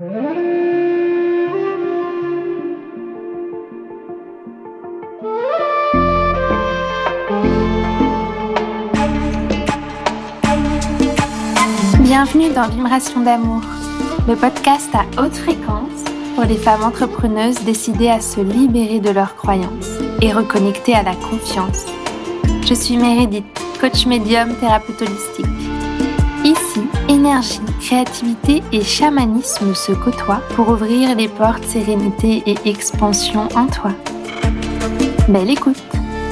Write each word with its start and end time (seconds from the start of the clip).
Bienvenue 0.00 0.14
dans 12.54 12.68
Vibration 12.68 13.22
d'amour, 13.22 13.62
le 14.28 14.36
podcast 14.36 14.88
à 14.94 15.04
haute 15.20 15.34
fréquence 15.34 16.04
pour 16.36 16.44
les 16.44 16.54
femmes 16.54 16.84
entrepreneuses 16.84 17.64
décidées 17.64 18.10
à 18.10 18.20
se 18.20 18.40
libérer 18.40 19.00
de 19.00 19.10
leurs 19.10 19.34
croyances 19.34 19.98
et 20.22 20.32
reconnecter 20.32 20.94
à 20.94 21.02
la 21.02 21.16
confiance. 21.16 21.86
Je 22.64 22.74
suis 22.74 22.96
Meredith, 22.96 23.44
coach 23.80 24.06
médium 24.06 24.54
thérapeute 24.60 25.02
holistique. 25.02 25.67
Énergie, 27.08 27.60
créativité 27.80 28.62
et 28.70 28.82
chamanisme 28.82 29.74
se 29.74 29.92
côtoient 29.92 30.42
pour 30.54 30.68
ouvrir 30.68 31.16
les 31.16 31.28
portes 31.28 31.64
sérénité 31.64 32.42
et 32.44 32.68
expansion 32.68 33.48
en 33.54 33.66
toi. 33.66 33.92
Belle 35.26 35.48
écoute, 35.50 35.82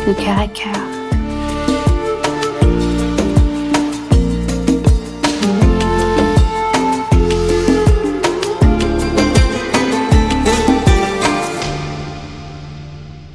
de 0.07 0.13
cœur 0.13 0.39
à 0.39 0.49
cœur. 0.49 0.97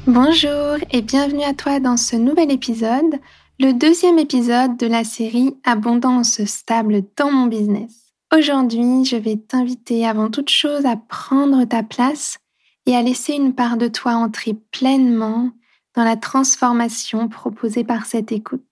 Bonjour 0.06 0.78
et 0.92 1.02
bienvenue 1.02 1.44
à 1.44 1.54
toi 1.54 1.80
dans 1.80 1.98
ce 1.98 2.16
nouvel 2.16 2.52
épisode, 2.52 3.16
le 3.62 3.74
deuxième 3.74 4.18
épisode 4.18 4.76
de 4.76 4.88
la 4.88 5.04
série 5.04 5.56
Abondance 5.64 6.44
stable 6.46 7.04
dans 7.16 7.32
mon 7.32 7.46
business. 7.46 8.12
Aujourd'hui, 8.36 9.06
je 9.06 9.16
vais 9.18 9.38
t'inviter 9.38 10.08
avant 10.08 10.32
toute 10.32 10.50
chose 10.50 10.88
à 10.88 10.96
prendre 10.96 11.64
ta 11.66 11.84
place 11.84 12.40
et 12.88 12.96
à 12.96 13.04
laisser 13.04 13.34
une 13.34 13.54
part 13.54 13.78
de 13.78 13.88
toi 13.88 14.14
entrer 14.14 14.56
pleinement 14.72 15.52
dans 15.96 16.04
la 16.04 16.16
transformation 16.16 17.28
proposée 17.28 17.84
par 17.84 18.08
cette 18.08 18.32
écoute. 18.32 18.66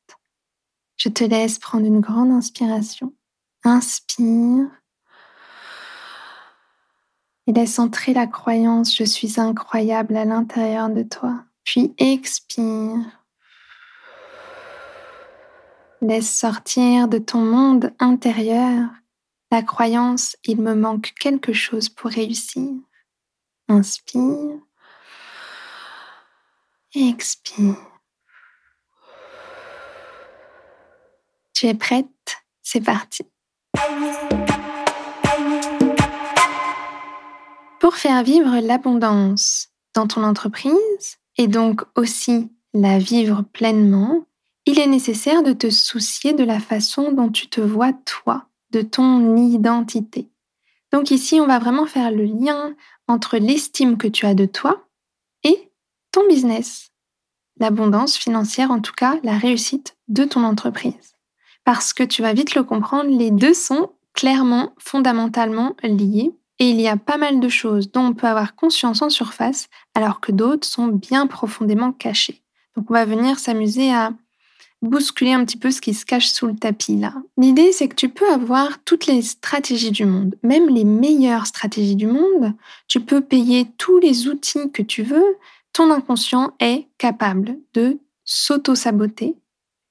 Je 0.97 1.09
te 1.09 1.23
laisse 1.23 1.59
prendre 1.59 1.85
une 1.85 1.99
grande 1.99 2.31
inspiration. 2.31 3.13
Inspire. 3.63 4.65
Et 7.45 7.53
laisse 7.53 7.77
entrer 7.77 8.15
la 8.15 8.25
croyance 8.25 8.97
je 8.97 9.03
suis 9.03 9.39
incroyable 9.39 10.17
à 10.17 10.25
l'intérieur 10.25 10.89
de 10.89 11.03
toi. 11.03 11.43
Puis 11.63 11.93
expire. 11.99 13.18
Laisse 16.01 16.33
sortir 16.33 17.07
de 17.07 17.17
ton 17.17 17.43
monde 17.43 17.93
intérieur 17.99 18.89
la 19.51 19.63
croyance 19.63 20.35
il 20.43 20.61
me 20.61 20.75
manque 20.75 21.13
quelque 21.19 21.53
chose 21.53 21.89
pour 21.89 22.11
réussir. 22.11 22.71
Inspire. 23.67 24.59
Expire. 26.93 27.75
Tu 31.53 31.67
es 31.67 31.73
prête? 31.73 32.07
C'est 32.61 32.81
parti. 32.81 33.23
Pour 37.79 37.95
faire 37.95 38.23
vivre 38.23 38.59
l'abondance 38.59 39.69
dans 39.95 40.07
ton 40.07 40.23
entreprise 40.23 41.17
et 41.37 41.47
donc 41.47 41.81
aussi 41.95 42.51
la 42.73 42.99
vivre 42.99 43.41
pleinement, 43.41 44.27
il 44.65 44.79
est 44.79 44.87
nécessaire 44.87 45.43
de 45.43 45.53
te 45.53 45.69
soucier 45.69 46.33
de 46.33 46.43
la 46.43 46.59
façon 46.59 47.11
dont 47.11 47.29
tu 47.29 47.47
te 47.47 47.61
vois 47.61 47.93
toi, 47.93 48.45
de 48.71 48.81
ton 48.81 49.35
identité. 49.35 50.29
Donc 50.91 51.11
ici, 51.11 51.39
on 51.39 51.47
va 51.47 51.59
vraiment 51.59 51.85
faire 51.85 52.11
le 52.11 52.23
lien 52.23 52.75
entre 53.07 53.37
l'estime 53.37 53.97
que 53.97 54.07
tu 54.07 54.25
as 54.25 54.33
de 54.33 54.45
toi 54.45 54.87
et 55.43 55.71
ton 56.11 56.27
business. 56.27 56.91
L'abondance 57.59 58.17
financière, 58.17 58.71
en 58.71 58.79
tout 58.79 58.93
cas, 58.93 59.19
la 59.23 59.37
réussite 59.37 59.97
de 60.07 60.23
ton 60.23 60.43
entreprise. 60.43 61.15
Parce 61.65 61.93
que 61.93 62.03
tu 62.03 62.21
vas 62.21 62.33
vite 62.33 62.55
le 62.55 62.63
comprendre, 62.63 63.09
les 63.09 63.31
deux 63.31 63.53
sont 63.53 63.91
clairement, 64.13 64.73
fondamentalement 64.79 65.75
liés 65.83 66.31
et 66.59 66.69
il 66.69 66.81
y 66.81 66.87
a 66.87 66.97
pas 66.97 67.17
mal 67.17 67.39
de 67.39 67.49
choses 67.49 67.91
dont 67.91 68.07
on 68.07 68.13
peut 68.13 68.27
avoir 68.27 68.55
conscience 68.55 69.01
en 69.01 69.09
surface, 69.09 69.69
alors 69.95 70.19
que 70.19 70.31
d'autres 70.31 70.67
sont 70.67 70.87
bien 70.87 71.25
profondément 71.25 71.93
cachées. 71.93 72.43
Donc 72.75 72.89
on 72.89 72.93
va 72.93 73.05
venir 73.05 73.39
s'amuser 73.39 73.93
à 73.93 74.11
bousculer 74.81 75.33
un 75.33 75.43
petit 75.43 75.57
peu 75.57 75.71
ce 75.71 75.81
qui 75.81 75.93
se 75.93 76.05
cache 76.05 76.29
sous 76.29 76.47
le 76.47 76.55
tapis 76.55 76.95
là. 76.95 77.13
L'idée 77.37 77.71
c'est 77.71 77.87
que 77.87 77.95
tu 77.95 78.09
peux 78.09 78.29
avoir 78.31 78.81
toutes 78.83 79.07
les 79.07 79.21
stratégies 79.21 79.91
du 79.91 80.05
monde, 80.05 80.35
même 80.43 80.69
les 80.69 80.85
meilleures 80.85 81.47
stratégies 81.47 81.95
du 81.95 82.07
monde, 82.07 82.53
tu 82.87 83.01
peux 83.01 83.21
payer 83.21 83.67
tous 83.77 83.99
les 83.99 84.27
outils 84.27 84.71
que 84.71 84.81
tu 84.81 85.03
veux, 85.03 85.37
ton 85.73 85.91
inconscient 85.91 86.53
est 86.59 86.87
capable 86.97 87.57
de 87.73 87.99
s'auto-saboter 88.25 89.35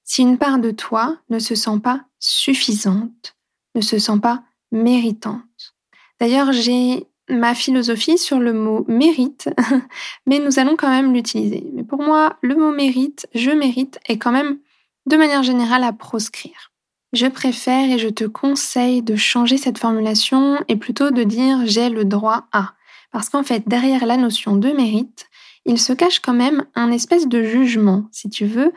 si 0.08 0.22
une 0.22 0.38
part 0.38 0.58
de 0.58 0.70
toi 0.70 1.18
ne 1.28 1.38
se 1.38 1.54
sent 1.54 1.80
pas 1.82 2.04
suffisante, 2.18 3.36
ne 3.74 3.82
se 3.82 3.98
sent 3.98 4.18
pas 4.22 4.42
méritante. 4.72 5.74
D'ailleurs, 6.18 6.52
j'ai 6.52 7.06
ma 7.28 7.54
philosophie 7.54 8.16
sur 8.16 8.38
le 8.38 8.54
mot 8.54 8.86
mérite, 8.88 9.50
mais 10.26 10.38
nous 10.38 10.58
allons 10.58 10.76
quand 10.76 10.88
même 10.88 11.12
l'utiliser. 11.12 11.62
Mais 11.74 11.84
pour 11.84 12.02
moi, 12.02 12.38
le 12.42 12.54
mot 12.54 12.72
mérite, 12.72 13.28
je 13.34 13.50
mérite, 13.50 13.98
est 14.08 14.16
quand 14.16 14.32
même 14.32 14.58
de 15.08 15.16
manière 15.16 15.42
générale 15.42 15.84
à 15.84 15.92
proscrire. 15.92 16.72
Je 17.12 17.26
préfère 17.26 17.90
et 17.90 17.98
je 17.98 18.08
te 18.08 18.24
conseille 18.24 19.02
de 19.02 19.16
changer 19.16 19.56
cette 19.56 19.78
formulation 19.78 20.58
et 20.68 20.76
plutôt 20.76 21.10
de 21.10 21.24
dire 21.24 21.66
j'ai 21.66 21.88
le 21.88 22.04
droit 22.04 22.46
à. 22.52 22.74
Parce 23.10 23.30
qu'en 23.30 23.42
fait, 23.42 23.66
derrière 23.66 24.04
la 24.04 24.18
notion 24.18 24.56
de 24.56 24.70
mérite, 24.70 25.26
il 25.64 25.78
se 25.78 25.92
cache 25.92 26.20
quand 26.20 26.34
même 26.34 26.66
un 26.74 26.90
espèce 26.90 27.26
de 27.26 27.42
jugement, 27.42 28.04
si 28.12 28.28
tu 28.28 28.44
veux. 28.46 28.72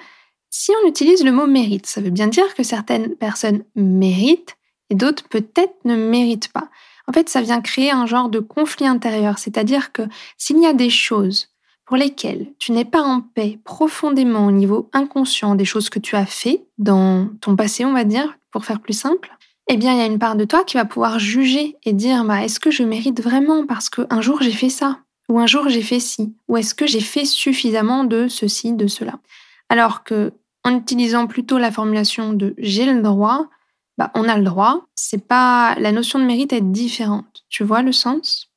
Si 0.49 0.71
on 0.81 0.87
utilise 0.87 1.23
le 1.23 1.31
mot 1.31 1.47
mérite, 1.47 1.85
ça 1.85 2.01
veut 2.01 2.09
bien 2.09 2.27
dire 2.27 2.53
que 2.55 2.63
certaines 2.63 3.15
personnes 3.15 3.63
méritent 3.75 4.55
et 4.89 4.95
d'autres 4.95 5.27
peut-être 5.27 5.75
ne 5.83 5.95
méritent 5.95 6.51
pas 6.51 6.69
en 7.11 7.13
fait, 7.13 7.27
ça 7.27 7.41
vient 7.41 7.59
créer 7.59 7.91
un 7.91 8.05
genre 8.05 8.29
de 8.29 8.39
conflit 8.39 8.87
intérieur. 8.87 9.37
C'est-à-dire 9.37 9.91
que 9.91 10.03
s'il 10.37 10.59
y 10.59 10.65
a 10.65 10.71
des 10.71 10.89
choses 10.89 11.49
pour 11.91 11.97
lesquelles 11.97 12.47
tu 12.57 12.71
n'es 12.71 12.85
pas 12.85 13.01
en 13.01 13.19
paix 13.19 13.59
profondément 13.65 14.45
au 14.45 14.51
niveau 14.51 14.89
inconscient 14.93 15.55
des 15.55 15.65
choses 15.65 15.89
que 15.89 15.99
tu 15.99 16.15
as 16.15 16.25
fait 16.25 16.63
dans 16.77 17.27
ton 17.41 17.57
passé, 17.57 17.83
on 17.83 17.91
va 17.91 18.05
dire, 18.05 18.37
pour 18.49 18.63
faire 18.63 18.79
plus 18.79 18.97
simple, 18.97 19.29
eh 19.67 19.75
bien, 19.75 19.91
il 19.91 19.97
y 19.97 20.01
a 20.01 20.05
une 20.05 20.17
part 20.17 20.37
de 20.37 20.45
toi 20.45 20.63
qui 20.63 20.77
va 20.77 20.85
pouvoir 20.85 21.19
juger 21.19 21.75
et 21.83 21.91
dire, 21.91 22.23
bah, 22.23 22.45
est-ce 22.45 22.61
que 22.61 22.71
je 22.71 22.83
mérite 22.83 23.21
vraiment 23.21 23.65
parce 23.65 23.89
qu'un 23.89 24.21
jour 24.21 24.41
j'ai 24.41 24.53
fait 24.53 24.69
ça? 24.69 24.99
Ou 25.27 25.37
un 25.37 25.47
jour 25.47 25.67
j'ai 25.67 25.81
fait 25.81 25.99
ci? 25.99 26.33
Ou 26.47 26.55
est-ce 26.55 26.73
que 26.73 26.87
j'ai 26.87 27.01
fait 27.01 27.25
suffisamment 27.25 28.05
de 28.05 28.29
ceci, 28.29 28.71
de 28.71 28.87
cela? 28.87 29.19
Alors 29.67 30.05
que, 30.05 30.31
en 30.63 30.77
utilisant 30.77 31.27
plutôt 31.27 31.57
la 31.57 31.73
formulation 31.73 32.31
de 32.31 32.55
j'ai 32.57 32.85
le 32.85 33.01
droit, 33.01 33.49
bah, 33.97 34.11
on 34.15 34.29
a 34.29 34.37
le 34.37 34.45
droit. 34.45 34.85
C'est 34.95 35.27
pas 35.27 35.75
la 35.77 35.91
notion 35.91 36.19
de 36.19 36.23
mérite 36.23 36.53
est 36.53 36.61
différente. 36.61 37.43
Tu 37.49 37.65
vois 37.65 37.81
le 37.81 37.91
sens? 37.91 38.47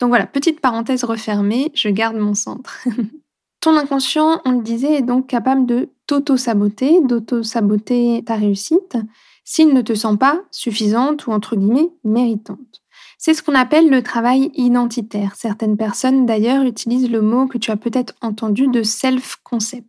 Donc 0.00 0.08
voilà, 0.08 0.26
petite 0.26 0.60
parenthèse 0.60 1.04
refermée, 1.04 1.70
je 1.74 1.88
garde 1.88 2.16
mon 2.16 2.34
centre. 2.34 2.84
Ton 3.60 3.76
inconscient, 3.76 4.40
on 4.44 4.52
le 4.52 4.62
disait, 4.62 4.94
est 4.94 5.02
donc 5.02 5.26
capable 5.26 5.66
de 5.66 5.88
t'auto-saboter, 6.06 7.00
d'auto-saboter 7.02 8.22
ta 8.24 8.36
réussite 8.36 8.96
s'il 9.44 9.72
ne 9.72 9.80
te 9.80 9.94
sent 9.94 10.16
pas 10.18 10.42
suffisante 10.50 11.26
ou 11.26 11.32
entre 11.32 11.56
guillemets 11.56 11.90
méritante. 12.04 12.82
C'est 13.18 13.34
ce 13.34 13.42
qu'on 13.42 13.54
appelle 13.54 13.88
le 13.88 14.02
travail 14.02 14.50
identitaire. 14.54 15.34
Certaines 15.36 15.76
personnes 15.76 16.26
d'ailleurs 16.26 16.64
utilisent 16.64 17.10
le 17.10 17.22
mot 17.22 17.46
que 17.46 17.58
tu 17.58 17.70
as 17.70 17.76
peut-être 17.76 18.14
entendu 18.20 18.68
de 18.68 18.82
self-concept. 18.82 19.86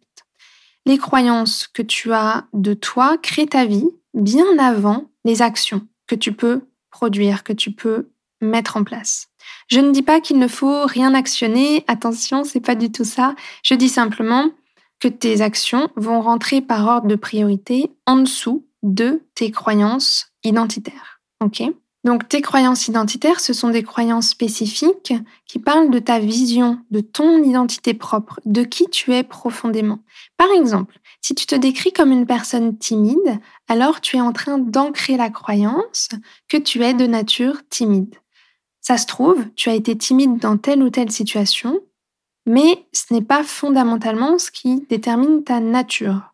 Les 0.85 0.97
croyances 0.97 1.67
que 1.67 1.81
tu 1.81 2.13
as 2.13 2.45
de 2.53 2.73
toi 2.73 3.17
créent 3.17 3.47
ta 3.47 3.65
vie 3.65 3.89
bien 4.13 4.57
avant 4.57 5.05
les 5.25 5.41
actions 5.41 5.85
que 6.07 6.15
tu 6.15 6.31
peux 6.31 6.61
produire, 6.89 7.43
que 7.43 7.53
tu 7.53 7.71
peux 7.71 8.09
mettre 8.41 8.77
en 8.77 8.83
place. 8.83 9.27
Je 9.67 9.79
ne 9.79 9.91
dis 9.91 10.01
pas 10.01 10.21
qu'il 10.21 10.39
ne 10.39 10.47
faut 10.47 10.85
rien 10.85 11.13
actionner, 11.13 11.83
attention, 11.87 12.43
c'est 12.43 12.59
pas 12.59 12.75
du 12.75 12.91
tout 12.91 13.03
ça. 13.03 13.35
Je 13.63 13.73
dis 13.73 13.89
simplement 13.89 14.49
que 14.99 15.07
tes 15.07 15.41
actions 15.41 15.89
vont 15.95 16.21
rentrer 16.21 16.61
par 16.61 16.87
ordre 16.87 17.07
de 17.07 17.15
priorité 17.15 17.91
en 18.05 18.17
dessous 18.17 18.65
de 18.83 19.21
tes 19.35 19.51
croyances 19.51 20.31
identitaires. 20.43 21.21
Donc 22.03 22.29
tes 22.29 22.41
croyances 22.41 22.87
identitaires, 22.87 23.41
ce 23.41 23.53
sont 23.53 23.69
des 23.69 23.83
croyances 23.83 24.29
spécifiques 24.29 25.13
qui 25.45 25.59
parlent 25.59 25.89
de 25.89 25.99
ta 25.99 26.19
vision, 26.19 26.79
de 26.89 27.01
ton 27.01 27.43
identité 27.43 27.93
propre, 27.93 28.39
de 28.45 28.63
qui 28.63 28.89
tu 28.89 29.13
es 29.13 29.23
profondément. 29.23 29.99
Par 30.37 30.47
exemple, 30.51 30.99
si 31.21 31.35
tu 31.35 31.45
te 31.45 31.55
décris 31.55 31.91
comme 31.91 32.13
une 32.13 32.25
personne 32.25 32.77
timide, 32.77 33.39
alors 33.67 33.99
tu 33.99 34.15
es 34.15 34.21
en 34.21 34.31
train 34.31 34.57
d'ancrer 34.57 35.17
la 35.17 35.29
croyance 35.29 36.09
que 36.47 36.55
tu 36.55 36.81
es 36.83 36.93
de 36.93 37.07
nature 37.07 37.61
timide. 37.69 38.15
Ça 38.87 38.97
se 38.97 39.05
trouve, 39.05 39.43
tu 39.57 39.67
as 39.67 39.73
été 39.73 39.97
timide 39.97 40.37
dans 40.37 40.55
telle 40.55 40.81
ou 40.81 40.89
telle 40.89 41.11
situation, 41.11 41.81
mais 42.45 42.85
ce 42.93 43.13
n'est 43.13 43.21
pas 43.21 43.43
fondamentalement 43.43 44.37
ce 44.37 44.49
qui 44.49 44.85
détermine 44.89 45.43
ta 45.43 45.59
nature. 45.59 46.33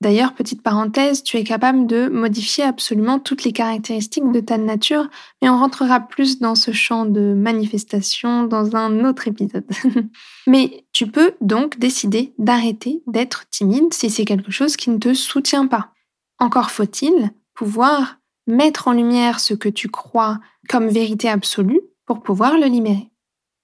D'ailleurs, 0.00 0.34
petite 0.34 0.62
parenthèse, 0.62 1.24
tu 1.24 1.36
es 1.36 1.42
capable 1.42 1.88
de 1.88 2.08
modifier 2.08 2.62
absolument 2.62 3.18
toutes 3.18 3.42
les 3.42 3.50
caractéristiques 3.50 4.30
de 4.30 4.38
ta 4.38 4.56
nature, 4.56 5.08
mais 5.42 5.48
on 5.48 5.58
rentrera 5.58 5.98
plus 5.98 6.38
dans 6.38 6.54
ce 6.54 6.70
champ 6.70 7.06
de 7.06 7.34
manifestation 7.34 8.44
dans 8.44 8.76
un 8.76 9.04
autre 9.04 9.26
épisode. 9.26 9.66
mais 10.46 10.84
tu 10.92 11.08
peux 11.08 11.32
donc 11.40 11.80
décider 11.80 12.32
d'arrêter 12.38 13.02
d'être 13.08 13.50
timide 13.50 13.92
si 13.92 14.10
c'est 14.10 14.24
quelque 14.24 14.52
chose 14.52 14.76
qui 14.76 14.90
ne 14.90 14.98
te 14.98 15.12
soutient 15.12 15.66
pas. 15.66 15.90
Encore 16.38 16.70
faut-il 16.70 17.32
pouvoir 17.52 18.19
mettre 18.46 18.88
en 18.88 18.92
lumière 18.92 19.40
ce 19.40 19.54
que 19.54 19.68
tu 19.68 19.88
crois 19.88 20.38
comme 20.68 20.88
vérité 20.88 21.28
absolue 21.28 21.80
pour 22.06 22.22
pouvoir 22.22 22.56
le 22.58 22.66
libérer. 22.66 23.10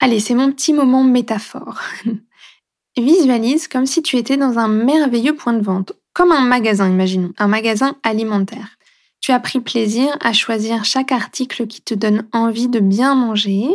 Allez, 0.00 0.20
c'est 0.20 0.34
mon 0.34 0.52
petit 0.52 0.72
moment 0.72 1.02
métaphore. 1.02 1.80
Visualise 2.96 3.68
comme 3.68 3.86
si 3.86 4.02
tu 4.02 4.16
étais 4.16 4.36
dans 4.36 4.58
un 4.58 4.68
merveilleux 4.68 5.34
point 5.34 5.52
de 5.52 5.62
vente 5.62 5.92
comme 6.16 6.32
un 6.32 6.46
magasin, 6.46 6.88
imaginons, 6.88 7.34
un 7.36 7.46
magasin 7.46 7.94
alimentaire. 8.02 8.78
Tu 9.20 9.32
as 9.32 9.40
pris 9.40 9.60
plaisir 9.60 10.16
à 10.20 10.32
choisir 10.32 10.86
chaque 10.86 11.12
article 11.12 11.66
qui 11.66 11.82
te 11.82 11.92
donne 11.92 12.26
envie 12.32 12.68
de 12.68 12.80
bien 12.80 13.14
manger. 13.14 13.68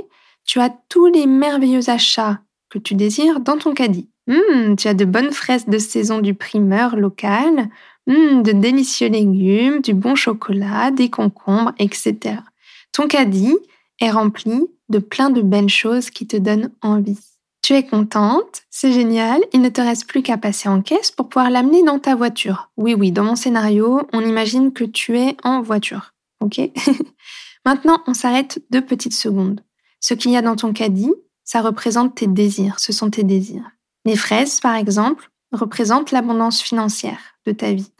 Tu 0.43 0.59
as 0.59 0.75
tous 0.89 1.05
les 1.05 1.27
merveilleux 1.27 1.91
achats 1.91 2.39
que 2.71 2.79
tu 2.79 2.95
désires 2.95 3.41
dans 3.41 3.59
ton 3.59 3.75
caddie. 3.75 4.09
Hum, 4.27 4.75
tu 4.75 4.87
as 4.87 4.95
de 4.95 5.05
bonnes 5.05 5.31
fraises 5.31 5.67
de 5.67 5.77
saison 5.77 6.17
du 6.17 6.33
primeur 6.33 6.95
local, 6.95 7.69
hum, 8.11 8.43
de 8.43 8.51
délicieux 8.51 9.09
légumes, 9.09 9.81
du 9.81 9.93
bon 9.93 10.15
chocolat, 10.15 10.91
des 10.91 11.09
concombres, 11.09 11.73
etc. 11.79 12.37
Ton 12.91 13.07
caddie 13.07 13.57
est 13.99 14.11
rempli 14.11 14.67
de 14.89 14.99
plein 14.99 15.29
de 15.29 15.41
belles 15.41 15.69
choses 15.69 16.09
qui 16.09 16.27
te 16.27 16.37
donnent 16.37 16.71
envie. 16.81 17.19
Tu 17.61 17.73
es 17.73 17.85
contente, 17.85 18.63
c'est 18.71 18.91
génial, 18.91 19.39
il 19.53 19.61
ne 19.61 19.69
te 19.69 19.81
reste 19.81 20.07
plus 20.07 20.23
qu'à 20.23 20.37
passer 20.37 20.67
en 20.67 20.81
caisse 20.81 21.11
pour 21.11 21.29
pouvoir 21.29 21.51
l'amener 21.51 21.83
dans 21.83 21.99
ta 21.99 22.15
voiture. 22.15 22.71
Oui, 22.75 22.95
oui, 22.95 23.11
dans 23.11 23.23
mon 23.23 23.35
scénario, 23.35 24.01
on 24.13 24.21
imagine 24.21 24.73
que 24.73 24.83
tu 24.83 25.17
es 25.17 25.37
en 25.43 25.61
voiture. 25.61 26.13
Ok? 26.39 26.59
Maintenant, 27.65 28.01
on 28.07 28.15
s'arrête 28.15 28.59
deux 28.71 28.81
petites 28.81 29.13
secondes. 29.13 29.61
Ce 29.99 30.15
qu'il 30.15 30.31
y 30.31 30.37
a 30.37 30.41
dans 30.41 30.55
ton 30.55 30.73
caddie, 30.73 31.13
ça 31.43 31.61
représente 31.61 32.15
tes 32.15 32.27
désirs, 32.27 32.79
ce 32.79 32.91
sont 32.91 33.11
tes 33.11 33.23
désirs. 33.23 33.69
Les 34.05 34.15
fraises, 34.15 34.59
par 34.59 34.75
exemple, 34.75 35.29
représentent 35.51 36.11
l'abondance 36.11 36.61
financière 36.61 37.19
de 37.45 37.51
ta 37.51 37.73
vie. 37.73 37.91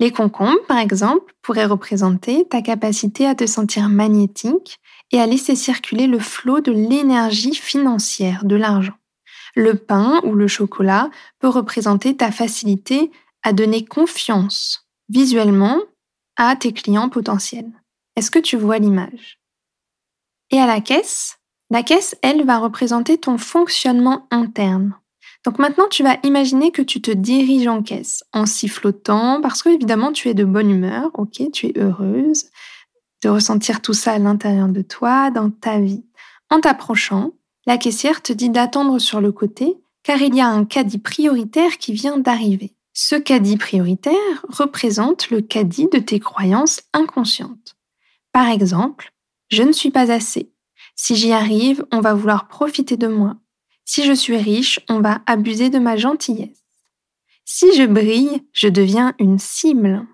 Les 0.00 0.10
concombres, 0.10 0.64
par 0.66 0.78
exemple, 0.78 1.34
pourraient 1.42 1.66
représenter 1.66 2.46
ta 2.48 2.62
capacité 2.62 3.26
à 3.26 3.34
te 3.34 3.46
sentir 3.46 3.90
magnétique 3.90 4.80
et 5.12 5.20
à 5.20 5.26
laisser 5.26 5.54
circuler 5.54 6.06
le 6.06 6.18
flot 6.18 6.60
de 6.60 6.72
l'énergie 6.72 7.54
financière, 7.54 8.46
de 8.46 8.56
l'argent. 8.56 8.96
Le 9.54 9.74
pain 9.74 10.20
ou 10.24 10.34
le 10.34 10.48
chocolat 10.48 11.10
peut 11.38 11.48
représenter 11.48 12.16
ta 12.16 12.32
facilité 12.32 13.10
à 13.42 13.52
donner 13.52 13.84
confiance 13.84 14.88
visuellement 15.10 15.78
à 16.36 16.56
tes 16.56 16.72
clients 16.72 17.10
potentiels. 17.10 17.70
Est-ce 18.16 18.30
que 18.30 18.38
tu 18.38 18.56
vois 18.56 18.78
l'image? 18.78 19.38
Et 20.50 20.58
à 20.58 20.66
la 20.66 20.80
caisse, 20.80 21.38
la 21.68 21.82
caisse, 21.82 22.16
elle, 22.22 22.46
va 22.46 22.58
représenter 22.58 23.18
ton 23.18 23.36
fonctionnement 23.38 24.26
interne. 24.30 24.94
Donc 25.44 25.58
maintenant, 25.58 25.88
tu 25.90 26.02
vas 26.02 26.18
imaginer 26.22 26.70
que 26.70 26.82
tu 26.82 27.00
te 27.00 27.10
diriges 27.10 27.66
en 27.66 27.82
caisse 27.82 28.24
en 28.32 28.46
sifflotant 28.46 29.40
parce 29.40 29.62
que 29.62 29.70
évidemment, 29.70 30.12
tu 30.12 30.28
es 30.28 30.34
de 30.34 30.44
bonne 30.44 30.70
humeur, 30.70 31.10
ok, 31.14 31.50
tu 31.52 31.66
es 31.66 31.78
heureuse 31.78 32.50
de 33.22 33.28
ressentir 33.28 33.82
tout 33.82 33.92
ça 33.92 34.12
à 34.12 34.18
l'intérieur 34.18 34.68
de 34.68 34.82
toi, 34.82 35.30
dans 35.30 35.50
ta 35.50 35.78
vie. 35.78 36.04
En 36.50 36.60
t'approchant, 36.60 37.32
la 37.66 37.78
caissière 37.78 38.22
te 38.22 38.32
dit 38.32 38.50
d'attendre 38.50 38.98
sur 38.98 39.20
le 39.20 39.32
côté 39.32 39.76
car 40.02 40.20
il 40.22 40.34
y 40.34 40.40
a 40.40 40.48
un 40.48 40.64
caddie 40.64 40.98
prioritaire 40.98 41.78
qui 41.78 41.92
vient 41.92 42.18
d'arriver. 42.18 42.74
Ce 42.92 43.14
caddie 43.14 43.56
prioritaire 43.56 44.44
représente 44.48 45.30
le 45.30 45.40
caddie 45.40 45.88
de 45.92 45.98
tes 45.98 46.20
croyances 46.20 46.82
inconscientes. 46.92 47.76
Par 48.32 48.48
exemple, 48.48 49.12
je 49.48 49.62
ne 49.62 49.72
suis 49.72 49.90
pas 49.90 50.10
assez. 50.10 50.52
Si 50.96 51.16
j'y 51.16 51.32
arrive, 51.32 51.84
on 51.92 52.00
va 52.00 52.14
vouloir 52.14 52.48
profiter 52.48 52.96
de 52.96 53.06
moi. 53.06 53.36
Si 53.92 54.04
je 54.04 54.12
suis 54.12 54.36
riche, 54.36 54.78
on 54.88 55.00
va 55.00 55.20
abuser 55.26 55.68
de 55.68 55.80
ma 55.80 55.96
gentillesse. 55.96 56.62
Si 57.44 57.74
je 57.74 57.82
brille, 57.82 58.40
je 58.52 58.68
deviens 58.68 59.14
une 59.18 59.40
cible. 59.40 60.06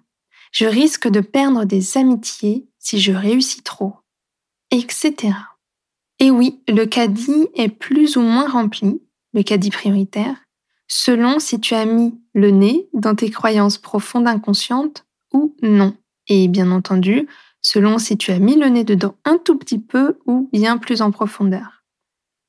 Je 0.51 0.65
risque 0.65 1.09
de 1.09 1.21
perdre 1.21 1.67
des 1.67 1.99
amitiés 1.99 2.71
si 2.79 2.99
je 2.99 3.13
réussis 3.13 3.61
trop, 3.61 3.97
etc. 4.71 5.35
Et 6.21 6.31
oui, 6.31 6.63
le 6.69 6.87
caddie 6.87 7.49
est 7.53 7.69
plus 7.69 8.17
ou 8.17 8.23
moins 8.23 8.49
rempli, 8.49 9.03
le 9.35 9.43
caddie 9.43 9.69
prioritaire, 9.69 10.37
selon 10.89 11.39
si 11.39 11.61
tu 11.61 11.75
as 11.75 11.85
mis 11.85 12.19
le 12.33 12.53
nez 12.53 12.89
dans 12.95 13.15
tes 13.15 13.29
croyances 13.29 13.77
profondes 13.77 14.27
inconscientes 14.27 15.05
ou 15.35 15.55
non. 15.61 15.95
Et 16.29 16.49
bien 16.49 16.71
entendu, 16.71 17.29
selon 17.61 17.99
si 17.99 18.17
tu 18.17 18.31
as 18.31 18.39
mis 18.39 18.57
le 18.57 18.71
nez 18.71 18.85
dedans 18.85 19.17
un 19.27 19.37
tout 19.37 19.59
petit 19.59 19.81
peu 19.81 20.19
ou 20.25 20.49
bien 20.51 20.79
plus 20.79 21.03
en 21.03 21.11
profondeur. 21.11 21.76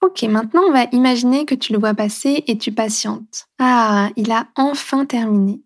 Ok, 0.02 0.24
maintenant 0.24 0.62
on 0.68 0.72
va 0.72 0.86
imaginer 0.92 1.46
que 1.46 1.56
tu 1.56 1.74
le 1.74 1.80
vois 1.80 1.94
passer 1.94 2.44
et 2.48 2.58
tu 2.58 2.72
patientes. 2.72 3.48
Ah, 3.60 4.10
il 4.16 4.32
a 4.32 4.48
enfin 4.56 5.06
terminé. 5.06 5.62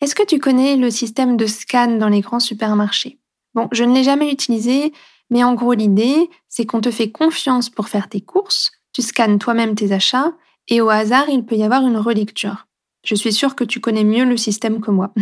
Est-ce 0.00 0.14
que 0.14 0.24
tu 0.24 0.38
connais 0.38 0.76
le 0.76 0.90
système 0.90 1.36
de 1.36 1.46
scan 1.46 1.96
dans 1.98 2.08
les 2.08 2.20
grands 2.20 2.40
supermarchés? 2.40 3.18
Bon, 3.54 3.68
je 3.72 3.84
ne 3.84 3.94
l'ai 3.94 4.04
jamais 4.04 4.32
utilisé, 4.32 4.92
mais 5.30 5.44
en 5.44 5.54
gros, 5.54 5.72
l'idée, 5.72 6.30
c'est 6.48 6.66
qu'on 6.66 6.80
te 6.80 6.90
fait 6.90 7.10
confiance 7.10 7.70
pour 7.70 7.88
faire 7.88 8.08
tes 8.08 8.20
courses, 8.20 8.72
tu 8.92 9.02
scannes 9.02 9.38
toi-même 9.38 9.74
tes 9.74 9.92
achats, 9.92 10.32
et 10.68 10.80
au 10.80 10.88
hasard, 10.88 11.28
il 11.28 11.44
peut 11.44 11.56
y 11.56 11.64
avoir 11.64 11.86
une 11.86 11.96
relecture. 11.96 12.66
Je 13.04 13.14
suis 13.14 13.32
sûre 13.32 13.56
que 13.56 13.64
tu 13.64 13.80
connais 13.80 14.04
mieux 14.04 14.24
le 14.24 14.36
système 14.36 14.80
que 14.80 14.90
moi. 14.90 15.12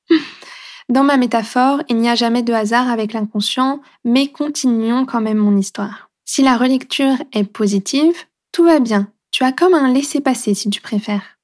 Dans 0.88 1.04
ma 1.04 1.16
métaphore, 1.16 1.82
il 1.88 1.96
n'y 1.96 2.08
a 2.08 2.14
jamais 2.14 2.42
de 2.42 2.52
hasard 2.52 2.88
avec 2.90 3.12
l'inconscient, 3.12 3.80
mais 4.04 4.28
continuons 4.28 5.04
quand 5.04 5.20
même 5.20 5.38
mon 5.38 5.56
histoire. 5.56 6.07
Si 6.30 6.42
la 6.42 6.58
relecture 6.58 7.16
est 7.32 7.50
positive, 7.50 8.14
tout 8.52 8.62
va 8.62 8.80
bien. 8.80 9.10
Tu 9.30 9.44
as 9.44 9.52
comme 9.52 9.72
un 9.72 9.90
laisser-passer 9.90 10.52
si 10.52 10.68
tu 10.68 10.82
préfères. 10.82 11.38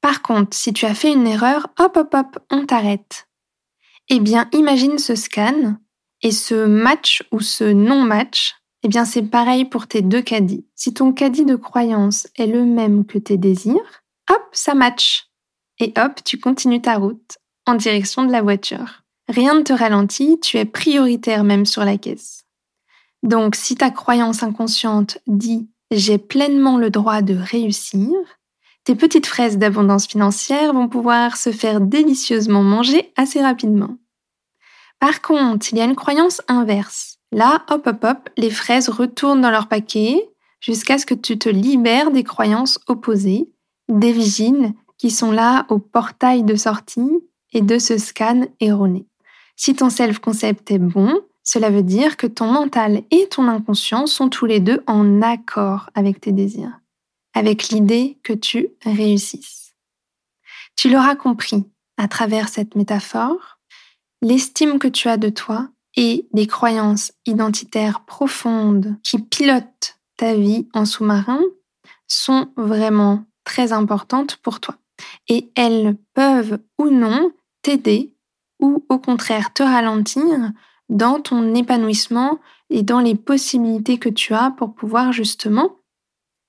Par 0.00 0.22
contre, 0.22 0.56
si 0.56 0.72
tu 0.72 0.86
as 0.86 0.94
fait 0.94 1.12
une 1.12 1.26
erreur, 1.26 1.66
hop 1.76 1.96
hop 1.96 2.14
hop, 2.14 2.38
on 2.48 2.64
t'arrête. 2.64 3.26
Eh 4.08 4.20
bien, 4.20 4.48
imagine 4.52 4.98
ce 4.98 5.16
scan 5.16 5.74
et 6.22 6.30
ce 6.30 6.66
match 6.66 7.24
ou 7.32 7.40
ce 7.40 7.64
non-match, 7.64 8.54
eh 8.84 8.88
bien 8.88 9.04
c'est 9.04 9.24
pareil 9.24 9.64
pour 9.64 9.88
tes 9.88 10.02
deux 10.02 10.22
caddies. 10.22 10.68
Si 10.76 10.94
ton 10.94 11.12
caddie 11.12 11.44
de 11.44 11.56
croyance 11.56 12.28
est 12.36 12.46
le 12.46 12.64
même 12.64 13.06
que 13.06 13.18
tes 13.18 13.38
désirs, 13.38 14.04
hop, 14.30 14.42
ça 14.52 14.74
match. 14.74 15.26
Et 15.80 15.92
hop, 15.98 16.20
tu 16.24 16.38
continues 16.38 16.80
ta 16.80 16.94
route 16.94 17.38
en 17.66 17.74
direction 17.74 18.24
de 18.24 18.30
la 18.30 18.42
voiture. 18.42 19.02
Rien 19.28 19.54
ne 19.54 19.62
te 19.62 19.72
ralentit, 19.72 20.38
tu 20.38 20.58
es 20.58 20.64
prioritaire 20.64 21.42
même 21.42 21.66
sur 21.66 21.84
la 21.84 21.98
caisse. 21.98 22.44
Donc 23.22 23.54
si 23.54 23.74
ta 23.74 23.90
croyance 23.90 24.42
inconsciente 24.42 25.18
dit 25.26 25.68
j'ai 25.90 26.18
pleinement 26.18 26.78
le 26.78 26.90
droit 26.90 27.22
de 27.22 27.34
réussir, 27.34 28.10
tes 28.84 28.94
petites 28.94 29.26
fraises 29.26 29.58
d'abondance 29.58 30.06
financière 30.06 30.72
vont 30.72 30.88
pouvoir 30.88 31.36
se 31.36 31.52
faire 31.52 31.80
délicieusement 31.80 32.62
manger 32.62 33.12
assez 33.16 33.42
rapidement. 33.42 33.96
Par 35.00 35.22
contre, 35.22 35.72
il 35.72 35.78
y 35.78 35.80
a 35.80 35.84
une 35.84 35.96
croyance 35.96 36.42
inverse. 36.48 37.18
Là, 37.30 37.64
hop, 37.70 37.86
hop, 37.86 38.04
hop, 38.04 38.30
les 38.36 38.50
fraises 38.50 38.88
retournent 38.88 39.42
dans 39.42 39.50
leur 39.50 39.68
paquet 39.68 40.28
jusqu'à 40.60 40.98
ce 40.98 41.06
que 41.06 41.14
tu 41.14 41.38
te 41.38 41.48
libères 41.48 42.10
des 42.10 42.24
croyances 42.24 42.78
opposées, 42.88 43.50
des 43.88 44.12
vigiles 44.12 44.72
qui 44.96 45.10
sont 45.10 45.30
là 45.30 45.66
au 45.68 45.78
portail 45.78 46.42
de 46.42 46.56
sortie 46.56 47.10
et 47.52 47.62
de 47.62 47.78
ce 47.78 47.98
scan 47.98 48.46
erroné. 48.60 49.06
Si 49.56 49.74
ton 49.74 49.90
self-concept 49.90 50.70
est 50.70 50.78
bon, 50.78 51.20
cela 51.50 51.70
veut 51.70 51.82
dire 51.82 52.18
que 52.18 52.26
ton 52.26 52.52
mental 52.52 53.04
et 53.10 53.26
ton 53.26 53.48
inconscient 53.48 54.06
sont 54.06 54.28
tous 54.28 54.44
les 54.44 54.60
deux 54.60 54.82
en 54.86 55.22
accord 55.22 55.88
avec 55.94 56.20
tes 56.20 56.30
désirs, 56.30 56.78
avec 57.32 57.70
l'idée 57.70 58.18
que 58.22 58.34
tu 58.34 58.68
réussisses. 58.84 59.74
Tu 60.76 60.90
l'auras 60.90 61.16
compris 61.16 61.64
à 61.96 62.06
travers 62.06 62.50
cette 62.50 62.74
métaphore, 62.74 63.60
l'estime 64.20 64.78
que 64.78 64.88
tu 64.88 65.08
as 65.08 65.16
de 65.16 65.30
toi 65.30 65.70
et 65.96 66.28
les 66.34 66.46
croyances 66.46 67.12
identitaires 67.24 68.04
profondes 68.04 68.98
qui 69.02 69.18
pilotent 69.18 69.98
ta 70.18 70.34
vie 70.34 70.68
en 70.74 70.84
sous-marin 70.84 71.40
sont 72.08 72.52
vraiment 72.58 73.24
très 73.44 73.72
importantes 73.72 74.36
pour 74.36 74.60
toi. 74.60 74.76
Et 75.28 75.50
elles 75.54 75.96
peuvent 76.12 76.58
ou 76.78 76.90
non 76.90 77.32
t'aider 77.62 78.14
ou 78.60 78.84
au 78.90 78.98
contraire 78.98 79.54
te 79.54 79.62
ralentir 79.62 80.52
dans 80.88 81.20
ton 81.20 81.54
épanouissement 81.54 82.38
et 82.70 82.82
dans 82.82 83.00
les 83.00 83.14
possibilités 83.14 83.98
que 83.98 84.08
tu 84.08 84.34
as 84.34 84.50
pour 84.50 84.74
pouvoir 84.74 85.12
justement 85.12 85.76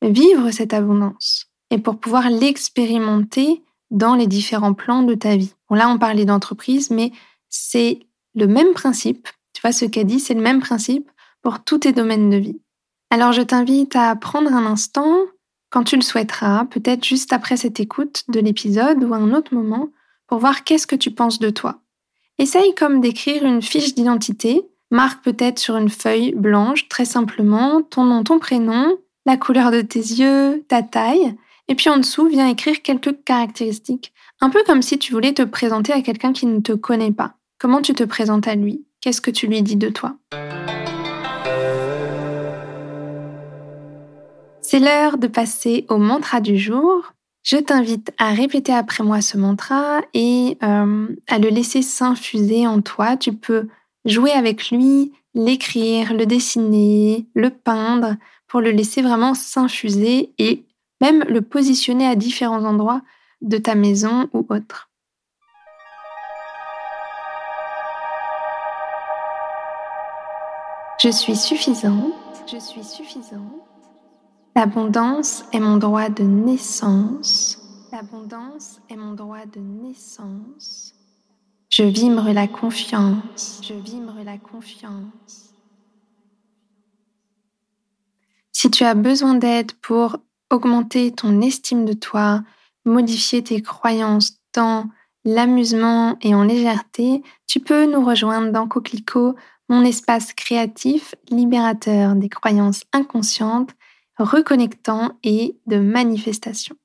vivre 0.01 0.51
cette 0.51 0.74
abondance 0.74 1.48
et 1.72 1.77
pour 1.77 1.98
pouvoir 1.98 2.29
l'expérimenter 2.29 3.63
dans 3.91 4.15
les 4.15 4.27
différents 4.27 4.74
plans 4.74 5.03
de 5.03 5.15
ta 5.15 5.36
vie. 5.36 5.53
Bon, 5.69 5.75
là, 5.75 5.89
on 5.89 5.98
parlait 5.98 6.25
d'entreprise, 6.25 6.89
mais 6.89 7.12
c'est 7.50 8.00
le 8.36 8.48
même 8.48 8.74
principe. 8.74 9.27
Tu 9.53 9.62
vois, 9.62 9.72
ce 9.72 9.86
qu'a 9.86 10.03
dit, 10.03 10.19
c'est 10.19 10.34
le 10.34 10.41
même 10.41 10.62
principe 10.62 11.10
pour 11.41 11.63
tous 11.63 11.79
tes 11.79 11.91
domaines 11.91 12.29
de 12.29 12.38
vie. 12.38 12.62
Alors, 13.10 13.31
je 13.31 13.41
t'invite 13.41 13.96
à 13.96 14.15
prendre 14.15 14.53
un 14.53 14.65
instant, 14.65 15.17
quand 15.72 15.84
tu 15.84 15.96
le 15.96 16.01
souhaiteras, 16.01 16.65
peut-être 16.65 17.03
juste 17.03 17.34
après 17.34 17.58
cette 17.58 17.79
écoute 17.79 18.24
de 18.27 18.39
l'épisode 18.39 19.03
ou 19.03 19.13
à 19.13 19.17
un 19.17 19.34
autre 19.34 19.53
moment, 19.53 19.89
pour 20.27 20.39
voir 20.39 20.63
qu'est-ce 20.63 20.88
que 20.88 20.96
tu 20.96 21.12
penses 21.12 21.39
de 21.39 21.50
toi. 21.50 21.81
Essaye 22.41 22.74
comme 22.74 23.01
d'écrire 23.01 23.43
une 23.43 23.62
fiche 23.62 23.93
d'identité. 23.93 24.62
Marque 24.91 25.22
peut-être 25.25 25.60
sur 25.60 25.75
une 25.75 25.89
feuille 25.89 26.34
blanche, 26.34 26.88
très 26.88 27.03
simplement, 27.03 27.81
ton 27.81 28.05
nom, 28.05 28.24
ton 28.24 28.39
prénom, 28.39 28.96
la 29.25 29.36
couleur 29.36 29.72
de 29.72 29.81
tes 29.81 30.00
yeux, 30.00 30.63
ta 30.69 30.81
taille. 30.81 31.36
Et 31.67 31.75
puis 31.75 31.89
en 31.89 31.98
dessous, 31.98 32.29
viens 32.29 32.48
écrire 32.48 32.81
quelques 32.81 33.25
caractéristiques. 33.25 34.13
Un 34.39 34.50
peu 34.50 34.63
comme 34.65 34.81
si 34.81 34.98
tu 34.98 35.12
voulais 35.12 35.34
te 35.34 35.41
présenter 35.41 35.91
à 35.91 36.01
quelqu'un 36.01 36.31
qui 36.31 36.46
ne 36.46 36.62
te 36.62 36.72
connaît 36.72 37.12
pas. 37.12 37.34
Comment 37.60 37.81
tu 37.81 37.93
te 37.93 38.05
présentes 38.05 38.48
à 38.48 38.55
lui? 38.55 38.86
Qu'est-ce 39.01 39.19
que 39.19 39.31
tu 39.31 39.48
lui 39.48 39.62
dis 39.62 39.75
de 39.75 39.89
toi? 39.89 40.15
C'est 44.62 44.79
l'heure 44.79 45.17
de 45.17 45.27
passer 45.27 45.86
au 45.89 45.98
mantra 45.98 46.39
du 46.39 46.58
jour. 46.58 47.12
Je 47.43 47.58
t'invite 47.58 48.12
à 48.17 48.31
répéter 48.31 48.74
après 48.74 49.03
moi 49.03 49.22
ce 49.22 49.38
mantra 49.38 50.01
et 50.13 50.58
euh, 50.62 51.08
à 51.27 51.39
le 51.39 51.50
laisser 51.50 51.81
s'infuser 51.81 52.67
en 52.67 52.81
toi. 52.81 53.17
Tu 53.17 53.34
peux 53.34 53.67
jouer 54.05 54.31
avec 54.31 54.72
lui, 54.72 55.13
l'écrire, 55.34 56.13
le 56.13 56.25
dessiner, 56.25 57.25
le 57.34 57.50
peindre 57.50 58.15
pour 58.48 58.62
le 58.62 58.72
laisser 58.72 59.01
vraiment 59.01 59.34
s'infuser 59.34 60.34
et 60.38 60.65
même 61.01 61.24
le 61.29 61.41
positionner 61.41 62.08
à 62.08 62.15
différents 62.15 62.65
endroits 62.65 63.01
de 63.41 63.58
ta 63.58 63.75
maison 63.75 64.27
ou 64.34 64.46
autre. 64.50 64.89
Je 71.01 71.10
suis 71.10 71.38
suffisante. 71.38 72.13
Je 72.51 72.60
suis 72.60 72.84
suffisante. 72.84 73.68
L'abondance 74.59 75.45
est 75.53 75.61
mon 75.61 75.77
droit 75.77 76.09
de 76.09 76.23
naissance. 76.23 77.57
L'abondance 77.93 78.81
est 78.89 78.97
mon 78.97 79.13
droit 79.13 79.45
de 79.45 79.61
naissance. 79.61 80.93
Je 81.69 81.83
vibre 81.83 82.29
la 82.29 82.45
confiance. 82.45 83.63
Si 88.51 88.69
tu 88.69 88.83
as 88.83 88.95
besoin 88.95 89.35
d'aide 89.35 89.71
pour 89.81 90.17
augmenter 90.49 91.13
ton 91.13 91.39
estime 91.39 91.85
de 91.85 91.93
toi, 91.93 92.41
modifier 92.83 93.41
tes 93.41 93.61
croyances 93.61 94.41
dans 94.53 94.89
l'amusement 95.23 96.17
et 96.21 96.35
en 96.35 96.43
légèreté, 96.43 97.23
tu 97.47 97.61
peux 97.61 97.89
nous 97.89 98.03
rejoindre 98.03 98.51
dans 98.51 98.67
Coquelicot, 98.67 99.37
mon 99.69 99.85
espace 99.85 100.33
créatif 100.33 101.15
libérateur 101.29 102.13
des 102.15 102.27
croyances 102.27 102.83
inconscientes 102.91 103.73
reconnectant 104.19 105.11
et 105.23 105.57
de 105.67 105.77
manifestation. 105.77 106.75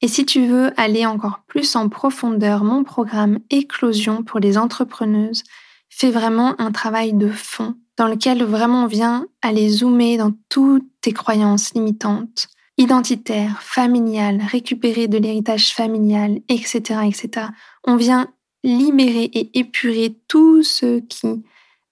Et 0.00 0.08
si 0.08 0.24
tu 0.24 0.46
veux 0.46 0.72
aller 0.80 1.06
encore 1.06 1.40
plus 1.46 1.76
en 1.76 1.88
profondeur, 1.88 2.64
mon 2.64 2.84
programme 2.84 3.38
Éclosion 3.50 4.22
pour 4.22 4.40
les 4.40 4.56
entrepreneuses 4.56 5.42
fait 5.90 6.10
vraiment 6.10 6.60
un 6.60 6.70
travail 6.70 7.12
de 7.12 7.28
fond 7.28 7.74
dans 7.96 8.06
lequel 8.06 8.44
vraiment 8.44 8.84
on 8.84 8.86
vient 8.86 9.26
aller 9.42 9.68
zoomer 9.68 10.16
dans 10.16 10.32
toutes 10.48 10.86
tes 11.00 11.12
croyances 11.12 11.74
limitantes, 11.74 12.46
identitaires, 12.76 13.60
familiales, 13.60 14.40
récupérer 14.48 15.08
de 15.08 15.18
l'héritage 15.18 15.74
familial, 15.74 16.38
etc., 16.48 17.00
etc. 17.06 17.48
On 17.84 17.96
vient 17.96 18.28
libérer 18.62 19.24
et 19.24 19.58
épurer 19.58 20.16
tout 20.28 20.62
ce 20.62 21.00
qui 21.00 21.42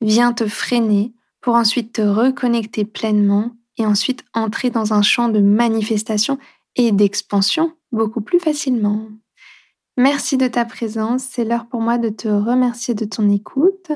vient 0.00 0.32
te 0.32 0.46
freiner 0.46 1.12
pour 1.40 1.54
ensuite 1.54 1.94
te 1.94 2.02
reconnecter 2.02 2.84
pleinement 2.84 3.55
et 3.78 3.86
ensuite 3.86 4.24
entrer 4.34 4.70
dans 4.70 4.92
un 4.92 5.02
champ 5.02 5.28
de 5.28 5.40
manifestation 5.40 6.38
et 6.76 6.92
d'expansion 6.92 7.72
beaucoup 7.92 8.20
plus 8.20 8.38
facilement. 8.38 9.08
Merci 9.96 10.36
de 10.36 10.46
ta 10.46 10.64
présence, 10.64 11.24
c'est 11.24 11.44
l'heure 11.44 11.66
pour 11.66 11.80
moi 11.80 11.96
de 11.96 12.10
te 12.10 12.28
remercier 12.28 12.94
de 12.94 13.06
ton 13.06 13.30
écoute. 13.30 13.90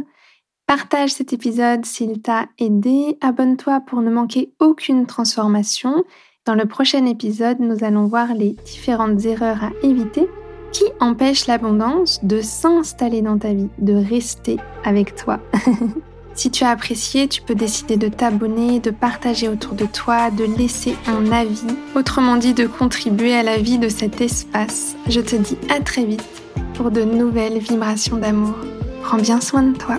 Partage 0.67 1.11
cet 1.11 1.33
épisode 1.33 1.85
s'il 1.85 2.23
t'a 2.23 2.49
aidé, 2.59 3.19
abonne-toi 3.21 3.81
pour 3.81 4.01
ne 4.01 4.11
manquer 4.11 4.55
aucune 4.61 5.07
transformation. 5.07 6.05
Dans 6.47 6.55
le 6.55 6.65
prochain 6.65 7.05
épisode, 7.05 7.61
nous 7.61 7.85
allons 7.85 8.07
voir 8.07 8.35
les 8.35 8.53
différentes 8.65 9.25
erreurs 9.27 9.63
à 9.65 9.73
éviter 9.83 10.29
qui 10.73 10.85
empêchent 11.01 11.47
l'abondance 11.47 12.25
de 12.25 12.41
s'installer 12.41 13.21
dans 13.21 13.39
ta 13.39 13.53
vie, 13.53 13.69
de 13.79 13.95
rester 13.95 14.57
avec 14.85 15.17
toi. 15.17 15.41
Si 16.35 16.51
tu 16.51 16.65
as 16.65 16.71
apprécié, 16.71 17.29
tu 17.29 17.43
peux 17.43 17.55
décider 17.55 17.97
de 17.97 18.09
t'abonner, 18.09 18.81
de 18.81 18.91
partager 18.91 19.49
autour 19.49 19.75
de 19.75 19.87
toi, 19.87 20.31
de 20.31 20.45
laisser 20.45 20.97
un 21.07 21.31
avis, 21.33 21.63
autrement 21.95 22.37
dit 22.37 22.55
de 22.55 22.67
contribuer 22.67 23.35
à 23.35 23.43
la 23.43 23.59
vie 23.59 23.79
de 23.79 23.89
cet 23.89 24.21
espace. 24.21 24.95
Je 25.09 25.21
te 25.21 25.37
dis 25.37 25.59
à 25.69 25.81
très 25.81 26.05
vite 26.05 26.25
pour 26.75 26.91
de 26.91 27.03
nouvelles 27.03 27.59
vibrations 27.59 28.17
d'amour. 28.17 28.55
Prends 29.03 29.19
bien 29.19 29.41
soin 29.41 29.63
de 29.63 29.77
toi. 29.77 29.99